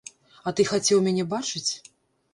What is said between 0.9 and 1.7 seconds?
мяне бачыць?